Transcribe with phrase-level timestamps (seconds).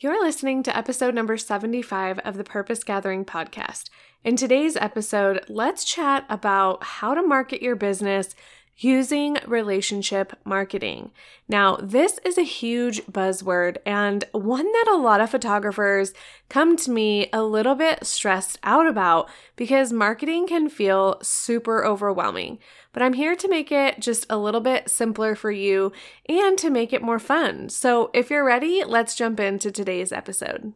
[0.00, 3.90] You're listening to episode number 75 of the Purpose Gathering podcast.
[4.22, 8.36] In today's episode, let's chat about how to market your business
[8.78, 11.10] using relationship marketing.
[11.48, 16.14] Now, this is a huge buzzword and one that a lot of photographers
[16.48, 22.58] come to me a little bit stressed out about because marketing can feel super overwhelming.
[22.92, 25.92] But I'm here to make it just a little bit simpler for you
[26.28, 27.68] and to make it more fun.
[27.68, 30.72] So if you're ready, let's jump into today's episode.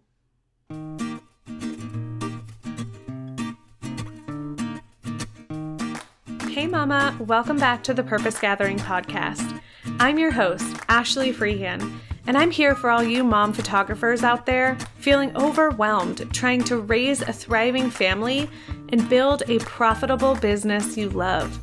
[6.52, 9.58] Hey, Mama, welcome back to the Purpose Gathering podcast.
[9.98, 14.76] I'm your host, Ashley Freehan, and I'm here for all you mom photographers out there
[14.96, 18.50] feeling overwhelmed trying to raise a thriving family
[18.90, 21.58] and build a profitable business you love.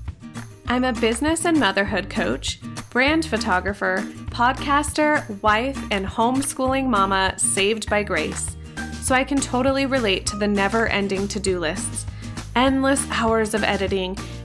[0.65, 2.59] I'm a business and motherhood coach,
[2.89, 3.97] brand photographer,
[4.31, 8.57] podcaster, wife, and homeschooling mama saved by grace.
[9.03, 12.07] So I can totally relate to the never ending to do lists,
[12.55, 14.17] endless hours of editing,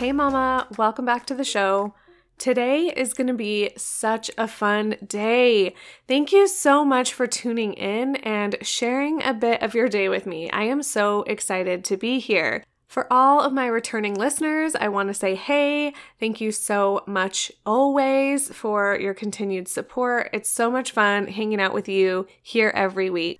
[0.00, 1.92] Hey, Mama, welcome back to the show.
[2.38, 5.74] Today is going to be such a fun day.
[6.08, 10.24] Thank you so much for tuning in and sharing a bit of your day with
[10.24, 10.50] me.
[10.52, 12.64] I am so excited to be here.
[12.88, 17.52] For all of my returning listeners, I want to say, hey, thank you so much
[17.66, 20.30] always for your continued support.
[20.32, 23.38] It's so much fun hanging out with you here every week.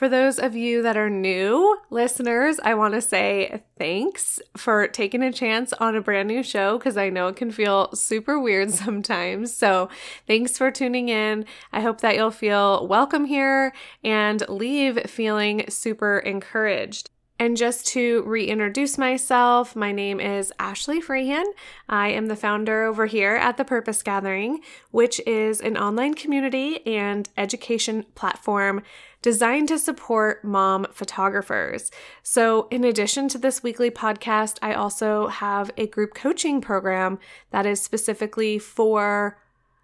[0.00, 5.22] For those of you that are new listeners, I want to say thanks for taking
[5.22, 8.70] a chance on a brand new show because I know it can feel super weird
[8.70, 9.54] sometimes.
[9.54, 9.90] So,
[10.26, 11.44] thanks for tuning in.
[11.70, 17.09] I hope that you'll feel welcome here and leave feeling super encouraged.
[17.40, 21.46] And just to reintroduce myself, my name is Ashley Freehan.
[21.88, 26.86] I am the founder over here at the Purpose Gathering, which is an online community
[26.86, 28.82] and education platform
[29.22, 31.90] designed to support mom photographers.
[32.22, 37.18] So, in addition to this weekly podcast, I also have a group coaching program
[37.52, 39.38] that is specifically for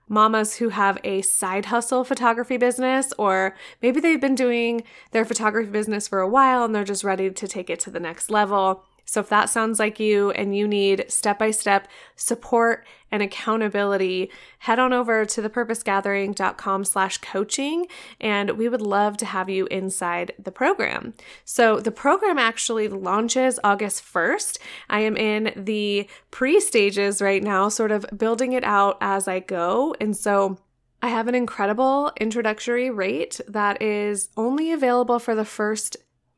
[0.09, 5.71] mamas who have a side hustle photography business, or maybe they've been doing their photography
[5.71, 8.85] business for a while and they're just ready to take it to the next level.
[9.07, 14.31] So if that sounds like you and you need step by step support and accountability,
[14.59, 17.87] head on over to thepurposegathering.com slash coaching
[18.21, 21.15] and we would love to have you inside the program.
[21.45, 24.59] So the program actually launches August 1st.
[24.91, 29.39] I am in the pre stages right now, sort of building it out as I
[29.39, 29.95] go.
[30.01, 30.59] And so
[31.01, 35.97] I have an incredible introductory rate that is only available for the first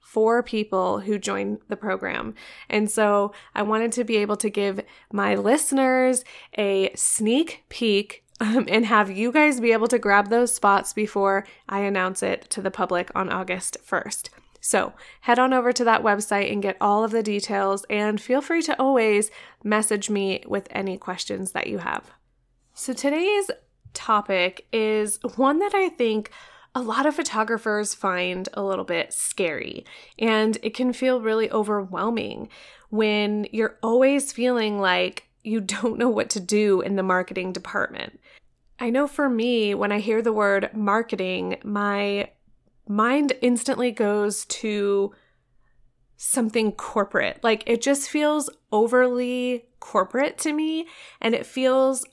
[0.09, 2.35] four people who join the program.
[2.71, 4.81] And so I wanted to be able to give
[5.13, 6.25] my listeners
[6.57, 11.47] a sneak peek um, and have you guys be able to grab those spots before
[11.69, 14.31] I announce it to the public on August 1st.
[14.61, 18.41] So head on over to that website and get all of the details, and feel
[18.41, 19.31] free to always
[19.63, 22.11] message me with any questions that you have.
[22.73, 23.51] So today's
[23.93, 26.31] topic is one that I think
[26.75, 29.85] a lot of photographers find a little bit scary
[30.19, 32.49] and it can feel really overwhelming
[32.91, 38.21] when you're always feeling like you don't know what to do in the marketing department.
[38.81, 42.31] I know for me, when I hear the word marketing, my
[42.87, 45.13] mind instantly goes to
[46.17, 47.43] something corporate.
[47.43, 50.87] Like it just feels overly corporate to me
[51.21, 52.05] and it feels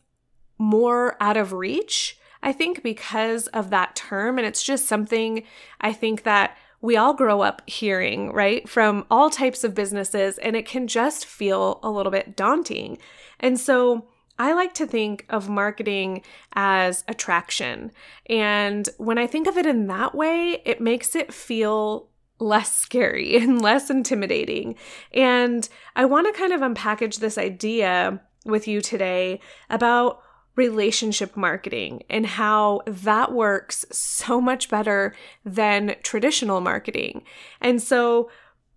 [0.58, 5.44] more out of reach I think because of that term, and it's just something
[5.82, 10.56] I think that we all grow up hearing, right, from all types of businesses, and
[10.56, 13.00] it can just feel a little bit daunting.
[13.40, 14.08] And so,
[14.38, 16.22] I like to think of marketing
[16.54, 17.92] as attraction.
[18.30, 23.38] And when I think of it in that way, it makes it feel less scary
[23.42, 24.76] and less intimidating.
[25.14, 29.40] And I want to kind of unpackage this idea with you today
[29.70, 30.22] about
[30.56, 37.24] relationship marketing and how that works so much better than traditional marketing.
[37.62, 38.30] And so,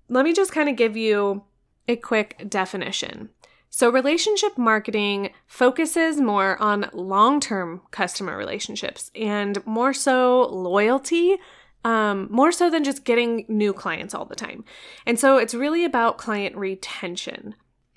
[0.09, 1.45] let me just kind of give you
[1.87, 3.31] a quick definition.
[3.71, 11.39] So, relationship marketing focuses more on long term customer relationships and more so loyalty
[11.85, 14.65] um, more so than just getting new clients all the time.
[15.07, 17.55] And so it's really about client retention.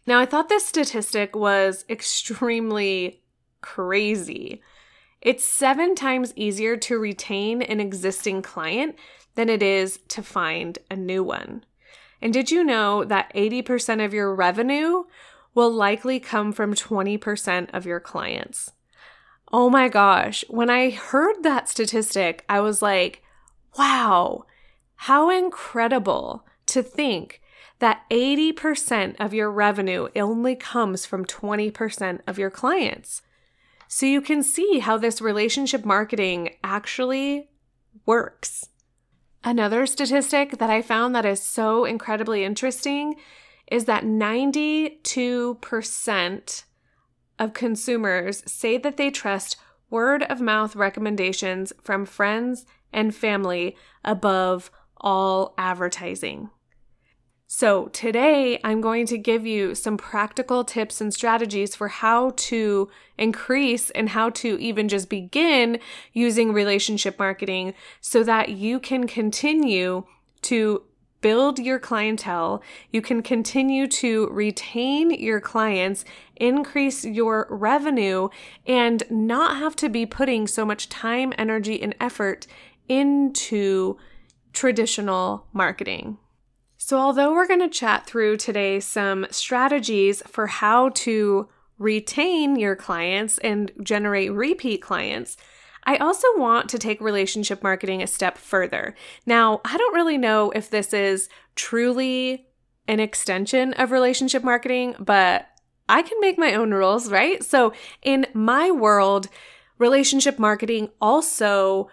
[0.07, 3.20] Now, I thought this statistic was extremely
[3.61, 4.61] crazy.
[5.21, 8.95] It's seven times easier to retain an existing client
[9.35, 11.63] than it is to find a new one.
[12.21, 15.03] And did you know that 80% of your revenue
[15.53, 18.71] will likely come from 20% of your clients?
[19.51, 23.21] Oh my gosh, when I heard that statistic, I was like,
[23.77, 24.45] wow,
[24.95, 27.41] how incredible to think
[27.79, 33.23] that 80% of your revenue only comes from 20% of your clients.
[33.93, 37.49] So you can see how this relationship marketing actually
[38.05, 38.69] works.
[39.43, 43.15] Another statistic that I found that is so incredibly interesting
[43.69, 46.63] is that 92%
[47.37, 49.57] of consumers say that they trust
[49.89, 54.71] word of mouth recommendations from friends and family above
[55.01, 56.49] all advertising.
[57.53, 62.89] So, today I'm going to give you some practical tips and strategies for how to
[63.17, 65.81] increase and how to even just begin
[66.13, 70.05] using relationship marketing so that you can continue
[70.43, 70.83] to
[71.19, 76.05] build your clientele, you can continue to retain your clients,
[76.37, 78.29] increase your revenue,
[78.65, 82.47] and not have to be putting so much time, energy, and effort
[82.87, 83.97] into
[84.53, 86.17] traditional marketing.
[86.83, 91.47] So, although we're going to chat through today some strategies for how to
[91.77, 95.37] retain your clients and generate repeat clients,
[95.83, 98.95] I also want to take relationship marketing a step further.
[99.27, 102.47] Now, I don't really know if this is truly
[102.87, 105.47] an extension of relationship marketing, but
[105.87, 107.43] I can make my own rules, right?
[107.43, 109.27] So, in my world,
[109.77, 111.89] relationship marketing also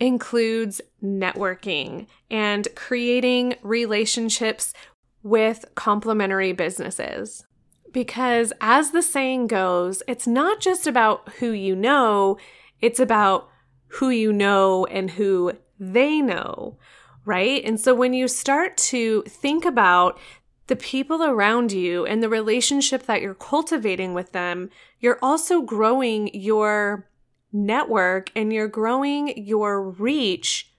[0.00, 4.74] includes networking and creating relationships
[5.22, 7.44] with complementary businesses.
[7.92, 12.38] Because as the saying goes, it's not just about who you know,
[12.80, 13.48] it's about
[13.86, 16.76] who you know and who they know,
[17.24, 17.64] right?
[17.64, 20.18] And so when you start to think about
[20.66, 26.30] the people around you and the relationship that you're cultivating with them, you're also growing
[26.34, 27.08] your
[27.54, 30.70] network and you're growing your reach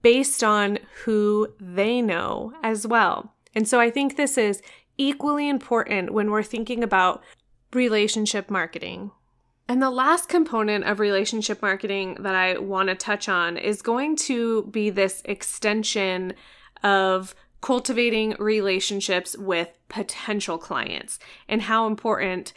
[0.00, 3.34] based on who they know as well.
[3.54, 4.62] And so I think this is
[4.96, 7.22] equally important when we're thinking about
[7.72, 9.10] relationship marketing.
[9.68, 14.16] And the last component of relationship marketing that I want to touch on is going
[14.16, 16.34] to be this extension
[16.82, 21.18] of cultivating relationships with potential clients
[21.48, 22.52] and how important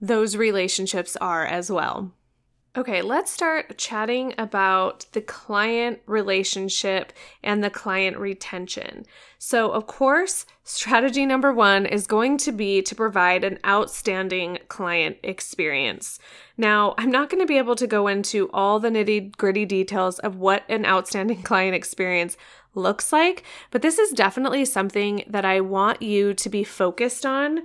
[0.00, 2.12] those relationships are as well.
[2.76, 9.06] Okay, let's start chatting about the client relationship and the client retention.
[9.38, 15.16] So, of course, strategy number one is going to be to provide an outstanding client
[15.22, 16.18] experience.
[16.58, 20.18] Now, I'm not going to be able to go into all the nitty gritty details
[20.18, 22.36] of what an outstanding client experience
[22.74, 27.62] looks like, but this is definitely something that I want you to be focused on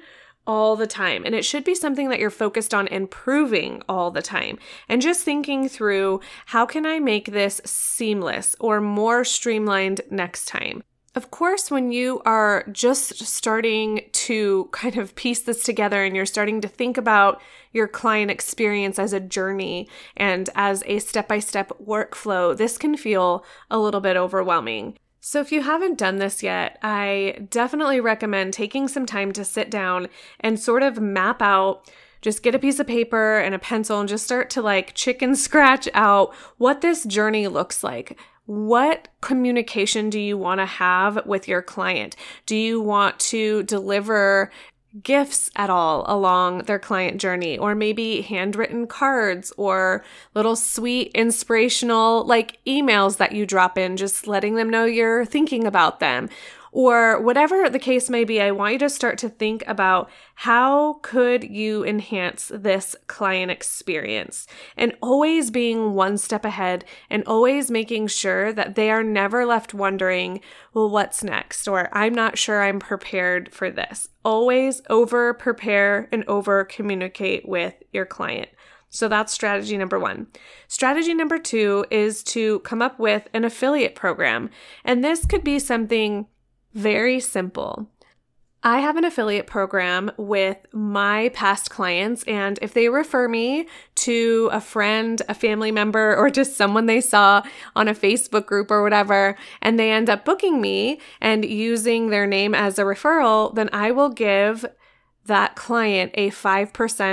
[0.51, 1.23] all the time.
[1.25, 4.59] And it should be something that you're focused on improving all the time.
[4.89, 10.83] And just thinking through how can I make this seamless or more streamlined next time?
[11.15, 16.25] Of course, when you are just starting to kind of piece this together and you're
[16.25, 17.41] starting to think about
[17.71, 22.97] your client experience as a journey and as a step by step workflow, this can
[22.97, 24.97] feel a little bit overwhelming.
[25.23, 29.69] So, if you haven't done this yet, I definitely recommend taking some time to sit
[29.69, 30.07] down
[30.39, 31.87] and sort of map out.
[32.21, 35.35] Just get a piece of paper and a pencil and just start to like chicken
[35.35, 38.17] scratch out what this journey looks like.
[38.47, 42.15] What communication do you want to have with your client?
[42.47, 44.51] Do you want to deliver
[45.03, 50.03] gifts at all along their client journey, or maybe handwritten cards or
[50.35, 55.65] little sweet inspirational like emails that you drop in, just letting them know you're thinking
[55.65, 56.29] about them
[56.71, 60.99] or whatever the case may be, I want you to start to think about how
[61.01, 64.47] could you enhance this client experience
[64.77, 69.73] and always being one step ahead and always making sure that they are never left
[69.73, 70.39] wondering,
[70.73, 71.67] well, what's next?
[71.67, 74.07] Or I'm not sure I'm prepared for this.
[74.23, 78.49] Always over prepare and over communicate with your client.
[78.93, 80.27] So that's strategy number one.
[80.67, 84.49] Strategy number two is to come up with an affiliate program.
[84.83, 86.27] And this could be something
[86.73, 87.89] very simple.
[88.63, 94.49] I have an affiliate program with my past clients, and if they refer me to
[94.51, 97.41] a friend, a family member, or just someone they saw
[97.75, 102.27] on a Facebook group or whatever, and they end up booking me and using their
[102.27, 104.63] name as a referral, then I will give
[105.25, 106.71] that client a 5%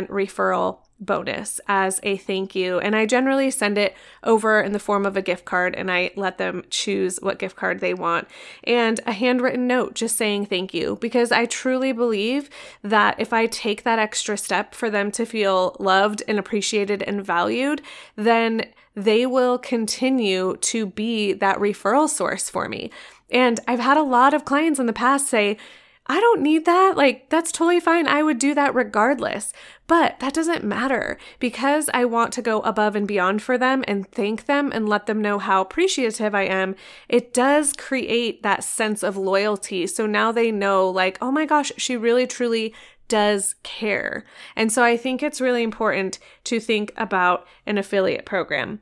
[0.09, 2.79] referral bonus as a thank you.
[2.79, 6.11] And I generally send it over in the form of a gift card and I
[6.17, 8.29] let them choose what gift card they want
[8.65, 12.51] and a handwritten note just saying thank you because I truly believe
[12.83, 17.25] that if I take that extra step for them to feel loved and appreciated and
[17.25, 17.83] valued,
[18.17, 18.65] then
[18.95, 22.91] they will continue to be that referral source for me.
[23.31, 25.57] And I've had a lot of clients in the past say,
[26.11, 26.97] I don't need that.
[26.97, 28.09] Like, that's totally fine.
[28.09, 29.53] I would do that regardless.
[29.87, 34.11] But that doesn't matter because I want to go above and beyond for them and
[34.11, 36.77] thank them and let them know how appreciative I am.
[37.09, 39.87] It does create that sense of loyalty.
[39.87, 42.75] So now they know, like, oh my gosh, she really truly
[43.09, 44.25] does care.
[44.57, 48.81] And so I think it's really important to think about an affiliate program.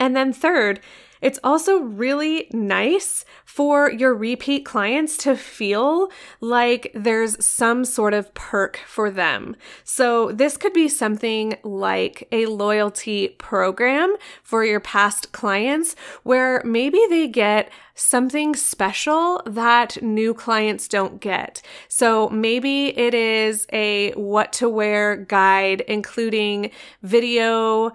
[0.00, 0.80] And then, third,
[1.20, 6.10] it's also really nice for your repeat clients to feel
[6.40, 9.56] like there's some sort of perk for them.
[9.84, 17.00] So, this could be something like a loyalty program for your past clients where maybe
[17.08, 21.60] they get something special that new clients don't get.
[21.88, 26.70] So maybe it is a what to wear guide, including
[27.02, 27.92] video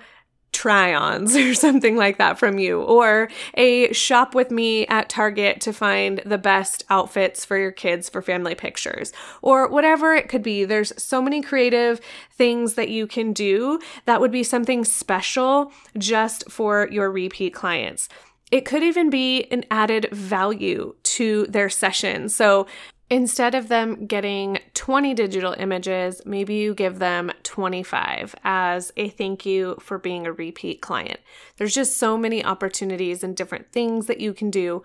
[0.53, 5.59] try ons or something like that from you, or a shop with me at Target
[5.61, 10.43] to find the best outfits for your kids for family pictures, or whatever it could
[10.43, 10.63] be.
[10.63, 11.99] There's so many creative
[12.31, 18.07] things that you can do that would be something special just for your repeat clients.
[18.51, 22.29] It could even be an added value to their session.
[22.29, 22.67] So
[23.13, 29.45] Instead of them getting 20 digital images, maybe you give them 25 as a thank
[29.45, 31.19] you for being a repeat client.
[31.57, 34.81] There's just so many opportunities and different things that you can do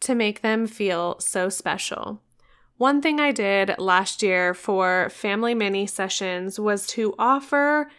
[0.00, 2.20] to make them feel so special.
[2.76, 7.90] One thing I did last year for family mini sessions was to offer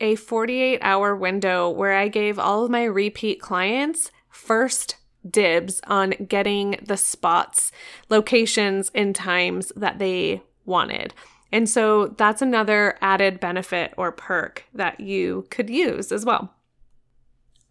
[0.00, 4.96] a 48 hour window where I gave all of my repeat clients first
[5.28, 7.72] dibs on getting the spots,
[8.08, 11.14] locations, and times that they wanted.
[11.52, 16.54] And so that's another added benefit or perk that you could use as well.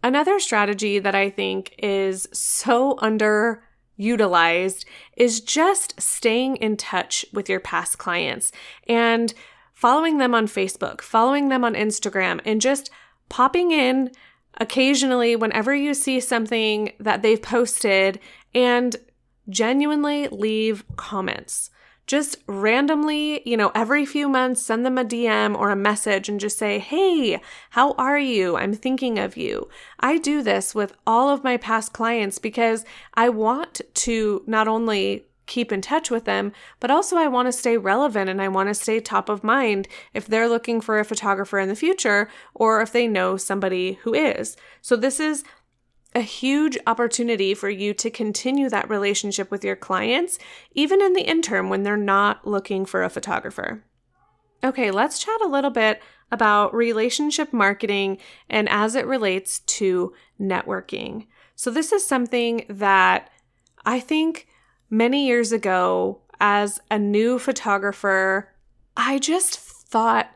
[0.02, 4.84] Another strategy that I think is so underutilized
[5.16, 8.50] is just staying in touch with your past clients
[8.86, 9.34] and
[9.74, 12.90] following them on Facebook, following them on Instagram, and just
[13.28, 14.10] popping in
[14.58, 18.18] occasionally whenever you see something that they've posted
[18.54, 18.96] and
[19.48, 21.70] genuinely leave comments.
[22.06, 26.40] Just randomly, you know, every few months, send them a DM or a message and
[26.40, 27.40] just say, Hey,
[27.70, 28.56] how are you?
[28.56, 29.68] I'm thinking of you.
[30.00, 35.26] I do this with all of my past clients because I want to not only
[35.50, 38.68] keep in touch with them, but also I want to stay relevant and I want
[38.68, 42.80] to stay top of mind if they're looking for a photographer in the future or
[42.80, 44.56] if they know somebody who is.
[44.80, 45.44] So this is
[46.14, 50.38] a huge opportunity for you to continue that relationship with your clients,
[50.72, 53.84] even in the interim when they're not looking for a photographer.
[54.62, 56.00] Okay, let's chat a little bit
[56.32, 61.26] about relationship marketing and as it relates to networking.
[61.56, 63.30] So, this is something that
[63.84, 64.46] I think
[64.90, 68.52] many years ago as a new photographer,
[68.96, 70.30] I just thought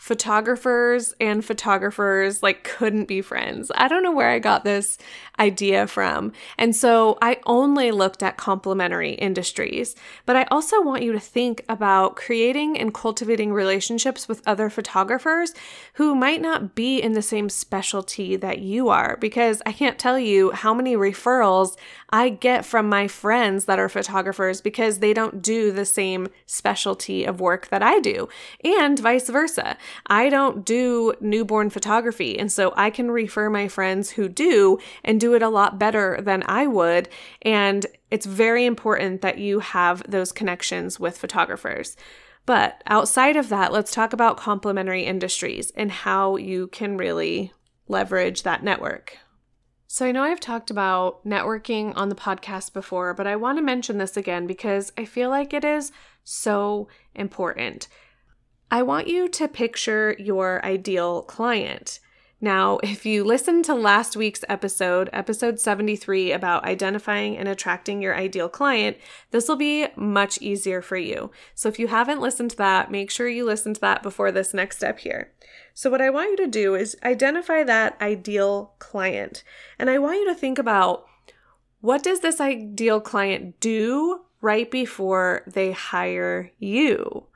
[0.00, 3.70] photographers and photographers like couldn't be friends.
[3.74, 4.96] I don't know where I got this
[5.38, 6.32] idea from.
[6.56, 9.94] And so I only looked at complementary industries.
[10.24, 15.52] But I also want you to think about creating and cultivating relationships with other photographers
[15.94, 20.18] who might not be in the same specialty that you are because I can't tell
[20.18, 21.76] you how many referrals
[22.08, 27.24] I get from my friends that are photographers because they don't do the same specialty
[27.24, 28.28] of work that I do,
[28.64, 29.76] and vice versa.
[30.06, 35.20] I don't do newborn photography, and so I can refer my friends who do and
[35.20, 37.08] do it a lot better than I would.
[37.42, 41.96] And it's very important that you have those connections with photographers.
[42.46, 47.52] But outside of that, let's talk about complementary industries and how you can really
[47.86, 49.18] leverage that network.
[49.86, 53.62] So, I know I've talked about networking on the podcast before, but I want to
[53.62, 55.90] mention this again because I feel like it is
[56.22, 57.88] so important.
[58.72, 61.98] I want you to picture your ideal client.
[62.40, 68.14] Now, if you listened to last week's episode, episode 73, about identifying and attracting your
[68.14, 68.96] ideal client,
[69.32, 71.32] this will be much easier for you.
[71.54, 74.54] So, if you haven't listened to that, make sure you listen to that before this
[74.54, 75.32] next step here.
[75.74, 79.42] So, what I want you to do is identify that ideal client.
[79.80, 81.06] And I want you to think about
[81.80, 87.26] what does this ideal client do right before they hire you?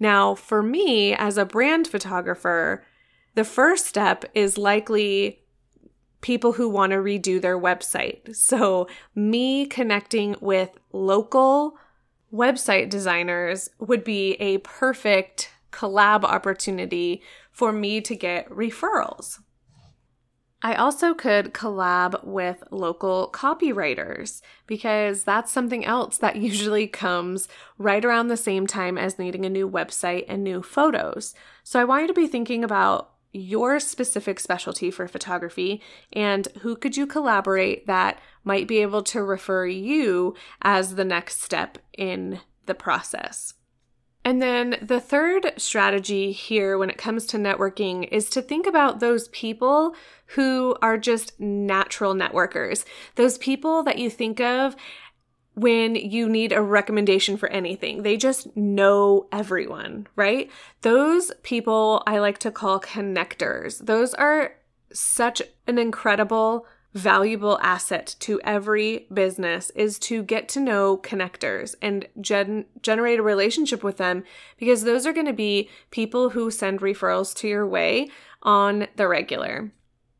[0.00, 2.84] Now, for me as a brand photographer,
[3.34, 5.42] the first step is likely
[6.20, 8.34] people who want to redo their website.
[8.34, 11.78] So, me connecting with local
[12.32, 19.38] website designers would be a perfect collab opportunity for me to get referrals.
[20.60, 27.48] I also could collab with local copywriters because that's something else that usually comes
[27.78, 31.34] right around the same time as needing a new website and new photos.
[31.62, 36.74] So I want you to be thinking about your specific specialty for photography and who
[36.74, 42.40] could you collaborate that might be able to refer you as the next step in
[42.66, 43.54] the process.
[44.24, 49.00] And then the third strategy here when it comes to networking is to think about
[49.00, 49.94] those people
[50.34, 52.84] who are just natural networkers,
[53.14, 54.76] those people that you think of
[55.54, 58.02] when you need a recommendation for anything.
[58.02, 60.50] They just know everyone, right?
[60.82, 63.84] Those people I like to call connectors.
[63.84, 64.52] Those are
[64.92, 72.08] such an incredible valuable asset to every business is to get to know connectors and
[72.20, 74.24] gen- generate a relationship with them
[74.56, 78.08] because those are going to be people who send referrals to your way
[78.42, 79.70] on the regular.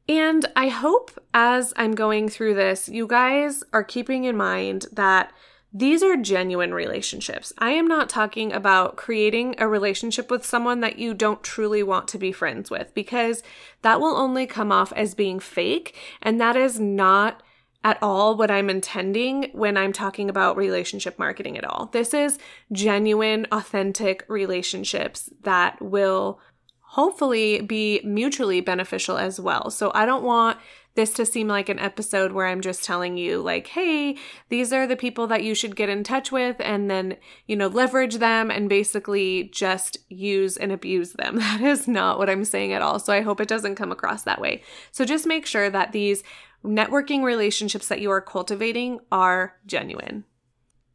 [0.09, 5.33] And I hope as I'm going through this, you guys are keeping in mind that
[5.73, 7.53] these are genuine relationships.
[7.59, 12.09] I am not talking about creating a relationship with someone that you don't truly want
[12.09, 13.43] to be friends with because
[13.83, 15.95] that will only come off as being fake.
[16.23, 17.43] And that is not
[17.85, 21.87] at all what I'm intending when I'm talking about relationship marketing at all.
[21.93, 22.39] This is
[22.73, 26.41] genuine, authentic relationships that will
[26.81, 29.71] hopefully be mutually beneficial as well.
[29.71, 30.59] So I don't want
[30.99, 34.17] this to seem like an episode where I'm just telling you, like, hey,
[34.49, 37.69] these are the people that you should get in touch with, and then, you know,
[37.69, 41.39] leverage them and basically just use and abuse them.
[41.49, 42.99] That is not what I'm saying at all.
[42.99, 44.63] So I hope it doesn't come across that way.
[44.91, 46.25] So just make sure that these
[46.65, 50.25] networking relationships that you are cultivating are genuine.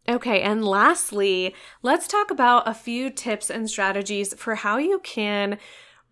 [0.08, 5.58] Okay, and lastly, let's talk about a few tips and strategies for how you can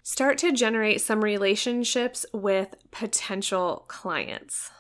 [0.04, 4.72] Start to generate some relationships with potential clients.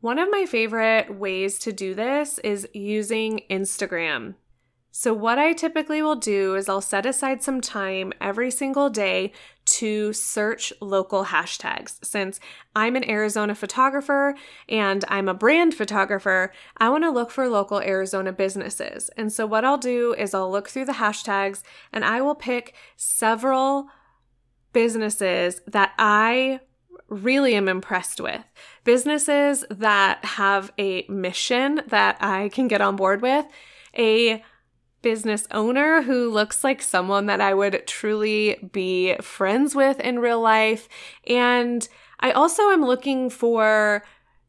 [0.00, 4.34] One of my favorite ways to do this is using Instagram.
[4.90, 9.32] So, what I typically will do is I'll set aside some time every single day
[9.66, 12.04] to search local hashtags.
[12.04, 12.40] Since
[12.74, 14.34] I'm an Arizona photographer
[14.68, 19.08] and I'm a brand photographer, I want to look for local Arizona businesses.
[19.16, 22.74] And so, what I'll do is I'll look through the hashtags and I will pick
[22.96, 23.88] several
[24.72, 26.60] businesses that I
[27.08, 28.42] really am impressed with.
[28.84, 33.46] Businesses that have a mission that I can get on board with,
[33.96, 34.42] a
[35.00, 40.40] business owner who looks like someone that I would truly be friends with in real
[40.40, 40.88] life.
[41.26, 41.88] And
[42.20, 44.04] I also am looking for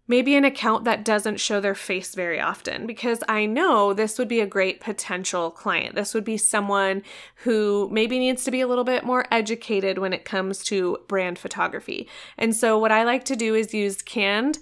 [0.10, 4.28] maybe an account that doesn't show their face very often because I know this would
[4.28, 5.96] be a great potential client.
[5.96, 7.04] This would be someone
[7.44, 11.40] who maybe needs to be a little bit more educated when it comes to brand
[11.40, 12.10] photography.
[12.38, 14.58] And so, what I like to do is use canned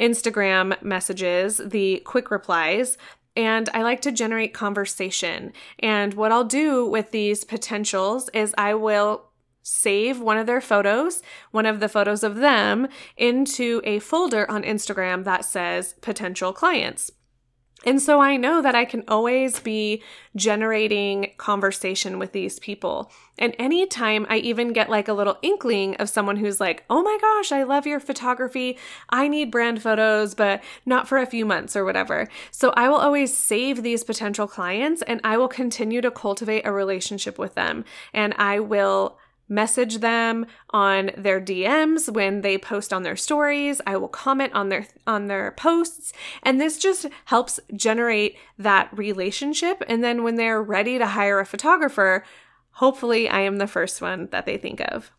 [0.00, 2.96] Instagram messages, the quick replies,
[3.36, 5.52] and I like to generate conversation.
[5.78, 9.26] And what I'll do with these potentials is I will
[9.66, 14.62] save one of their photos, one of the photos of them, into a folder on
[14.62, 17.10] Instagram that says potential clients.
[17.84, 20.02] And so I know that I can always be
[20.34, 23.10] generating conversation with these people.
[23.38, 27.18] And anytime I even get like a little inkling of someone who's like, oh my
[27.20, 28.78] gosh, I love your photography.
[29.10, 32.28] I need brand photos, but not for a few months or whatever.
[32.50, 36.72] So I will always save these potential clients and I will continue to cultivate a
[36.72, 37.84] relationship with them.
[38.14, 43.80] And I will message them on their DMs when they post on their stories.
[43.86, 49.82] I will comment on their on their posts and this just helps generate that relationship
[49.88, 52.24] and then when they're ready to hire a photographer,
[52.72, 55.10] hopefully I am the first one that they think of.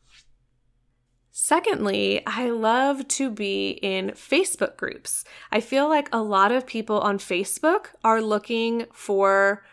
[1.39, 5.23] Secondly, I love to be in Facebook groups.
[5.51, 9.63] I feel like a lot of people on Facebook are looking for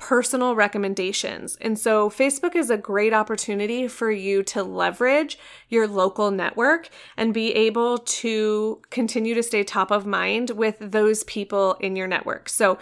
[0.00, 1.56] personal recommendations.
[1.60, 7.34] And so Facebook is a great opportunity for you to leverage your local network and
[7.34, 12.48] be able to continue to stay top of mind with those people in your network.
[12.48, 12.78] So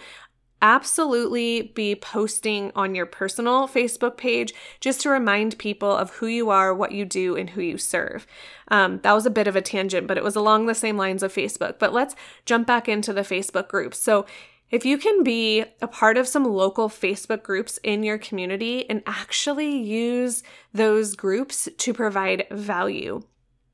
[0.61, 6.49] absolutely be posting on your personal Facebook page just to remind people of who you
[6.49, 8.25] are, what you do, and who you serve.
[8.69, 11.21] Um, that was a bit of a tangent, but it was along the same lines
[11.21, 11.79] of Facebook.
[11.79, 13.99] But let's jump back into the Facebook groups.
[13.99, 14.25] So
[14.71, 19.03] if you can be a part of some local Facebook groups in your community and
[19.05, 23.21] actually use those groups to provide value.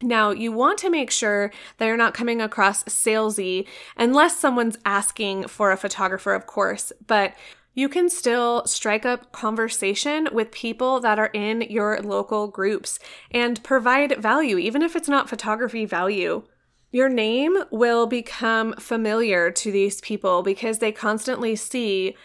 [0.01, 3.65] Now, you want to make sure that you're not coming across salesy
[3.97, 7.34] unless someone's asking for a photographer, of course, but
[7.73, 12.99] you can still strike up conversation with people that are in your local groups
[13.31, 16.43] and provide value, even if it's not photography value.
[16.95, 22.15] Your name will become familiar to these people because they constantly see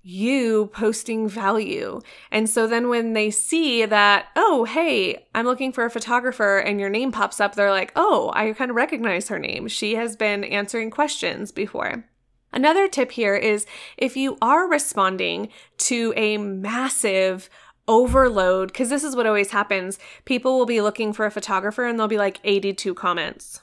[0.00, 2.00] you posting value.
[2.30, 6.78] And so then when they see that, oh, hey, I'm looking for a photographer and
[6.78, 9.66] your name pops up, they're like, oh, I kind of recognize her name.
[9.66, 12.04] She has been answering questions before.
[12.52, 13.66] Another tip here is
[13.98, 17.50] if you are responding to a massive
[17.88, 21.98] overload, because this is what always happens, people will be looking for a photographer and
[21.98, 23.62] there'll be like 82 comments.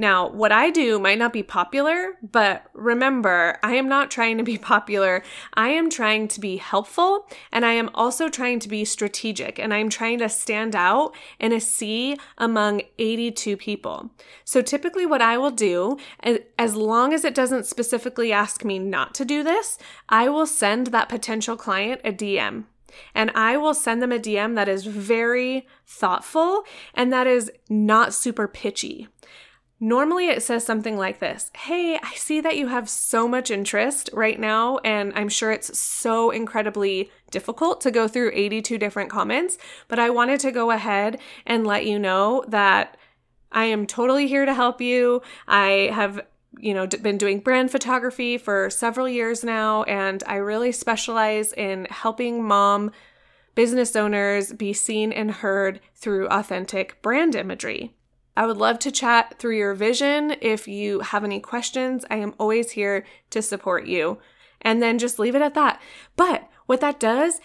[0.00, 4.44] Now, what I do might not be popular, but remember, I am not trying to
[4.44, 5.24] be popular.
[5.54, 9.74] I am trying to be helpful and I am also trying to be strategic and
[9.74, 14.10] I'm trying to stand out in a sea among 82 people.
[14.44, 15.98] So typically, what I will do,
[16.56, 20.88] as long as it doesn't specifically ask me not to do this, I will send
[20.88, 22.64] that potential client a DM.
[23.14, 26.62] And I will send them a DM that is very thoughtful
[26.94, 29.08] and that is not super pitchy.
[29.80, 34.10] Normally it says something like this Hey, I see that you have so much interest
[34.12, 39.56] right now, and I'm sure it's so incredibly difficult to go through 82 different comments,
[39.86, 42.96] but I wanted to go ahead and let you know that
[43.52, 45.22] I am totally here to help you.
[45.46, 46.20] I have
[46.58, 51.86] you know been doing brand photography for several years now and I really specialize in
[51.90, 52.90] helping mom
[53.54, 57.94] business owners be seen and heard through authentic brand imagery.
[58.38, 60.36] I would love to chat through your vision.
[60.40, 64.18] If you have any questions, I am always here to support you.
[64.62, 65.82] And then just leave it at that.
[66.14, 67.40] But what that does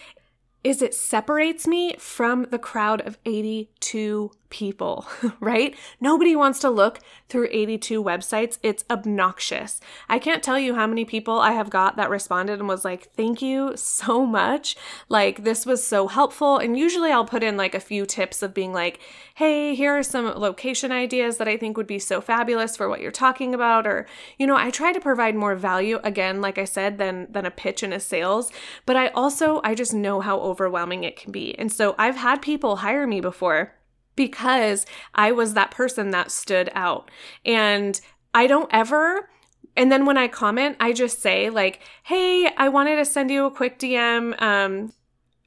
[0.62, 5.04] is it separates me from the crowd of 82 people,
[5.40, 5.76] right?
[6.00, 8.56] Nobody wants to look through 82 websites.
[8.62, 9.80] It's obnoxious.
[10.08, 13.12] I can't tell you how many people I have got that responded and was like,
[13.14, 14.76] thank you so much.
[15.08, 16.58] Like, this was so helpful.
[16.58, 19.00] And usually I'll put in like a few tips of being like,
[19.34, 23.00] hey, here are some location ideas that I think would be so fabulous for what
[23.00, 23.88] you're talking about.
[23.88, 24.06] Or,
[24.38, 27.50] you know, I try to provide more value, again, like I said, than, than a
[27.50, 28.52] pitch and a sales.
[28.86, 31.58] But I also, I just know how overwhelming it can be.
[31.58, 33.74] And so I've had people hire me before
[34.16, 37.10] because I was that person that stood out.
[37.44, 38.00] And
[38.32, 39.28] I don't ever
[39.76, 43.44] and then when I comment, I just say like, "Hey, I wanted to send you
[43.46, 44.40] a quick DM.
[44.40, 44.92] Um,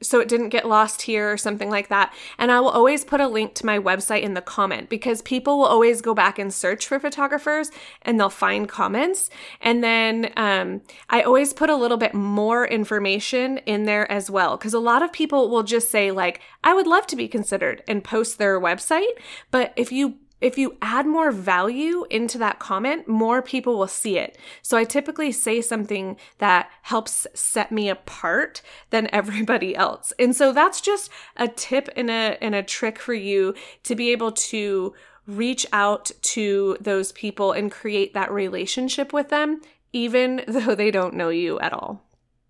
[0.02, 2.14] so it didn't get lost here or something like that.
[2.38, 5.58] And I will always put a link to my website in the comment because people
[5.58, 7.72] will always go back and search for photographers
[8.04, 9.30] and they'll find comments.
[9.60, 14.56] And then um, I always put a little bit more information in there as well
[14.56, 17.84] because a lot of people will just say, like, I would love to be considered
[17.88, 19.14] and post their website.
[19.50, 24.18] But if you if you add more value into that comment, more people will see
[24.18, 24.38] it.
[24.62, 30.14] So I typically say something that helps set me apart than everybody else.
[30.20, 34.12] And so that's just a tip and a and a trick for you to be
[34.12, 34.94] able to
[35.26, 39.60] reach out to those people and create that relationship with them
[39.94, 42.07] even though they don't know you at all.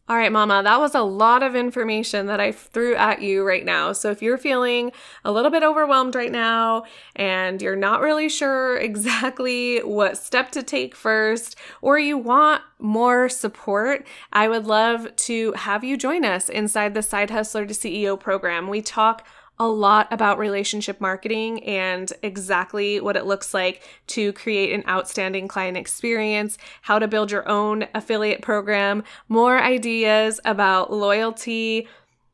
[0.09, 3.65] All right, Mama, that was a lot of information that I threw at you right
[3.65, 3.91] now.
[3.91, 4.93] So if you're feeling
[5.25, 10.63] a little bit overwhelmed right now and you're not really sure exactly what step to
[10.63, 16.47] take first, or you want more support, I would love to have you join us
[16.47, 18.69] inside the Side Hustler to CEO program.
[18.69, 19.27] We talk
[19.59, 25.47] a lot about relationship marketing and exactly what it looks like to create an outstanding
[25.47, 31.87] client experience, how to build your own affiliate program, more ideas about loyalty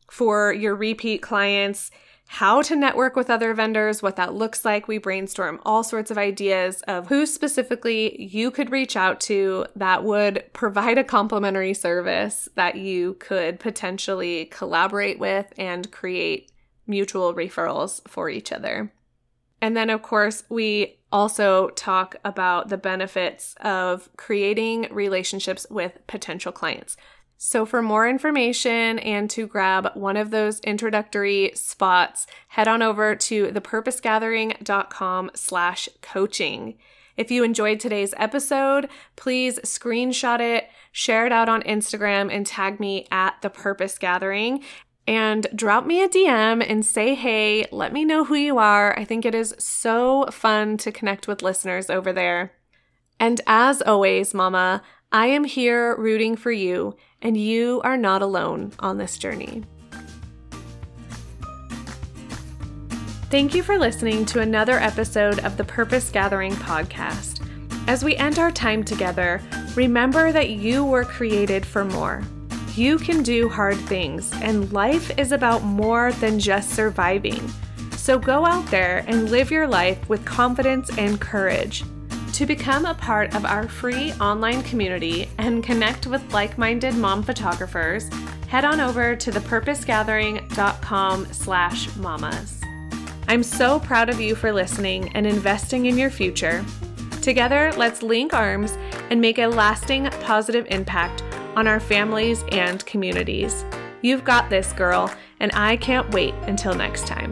[0.09, 1.89] for your repeat clients,
[2.27, 4.87] how to network with other vendors, what that looks like.
[4.87, 10.03] We brainstorm all sorts of ideas of who specifically you could reach out to that
[10.03, 16.49] would provide a complimentary service that you could potentially collaborate with and create
[16.87, 18.91] mutual referrals for each other.
[19.61, 26.51] And then, of course, we also talk about the benefits of creating relationships with potential
[26.51, 26.97] clients.
[27.37, 33.15] So for more information and to grab one of those introductory spots, head on over
[33.15, 36.77] to thepurposegathering.com slash coaching.
[37.15, 42.79] If you enjoyed today's episode, please screenshot it, share it out on Instagram, and tag
[42.79, 44.63] me at The Purpose Gathering.
[45.07, 48.97] And drop me a DM and say hey, let me know who you are.
[48.97, 52.53] I think it is so fun to connect with listeners over there.
[53.19, 58.73] And as always, Mama, I am here rooting for you, and you are not alone
[58.79, 59.63] on this journey.
[63.29, 67.47] Thank you for listening to another episode of the Purpose Gathering podcast.
[67.87, 69.41] As we end our time together,
[69.75, 72.23] remember that you were created for more.
[72.75, 77.47] You can do hard things, and life is about more than just surviving.
[77.91, 81.83] So go out there and live your life with confidence and courage.
[82.33, 88.09] To become a part of our free online community and connect with like-minded mom photographers,
[88.47, 92.59] head on over to thepurposegathering.com slash mamas.
[93.27, 96.65] I'm so proud of you for listening and investing in your future.
[97.21, 98.75] Together, let's link arms
[99.11, 101.23] and make a lasting positive impact
[101.55, 103.65] on our families and communities.
[104.01, 107.31] You've got this, girl, and I can't wait until next time.